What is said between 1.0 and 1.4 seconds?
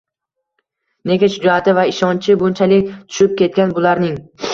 Nega